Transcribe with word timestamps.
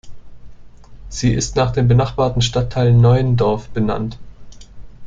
Sie 1.09 1.31
ist 1.31 1.55
nach 1.55 1.73
dem 1.73 1.87
benachbarten 1.87 2.41
Stadtteil 2.41 2.91
Neuendorf 2.91 3.69
benannt. 3.69 4.17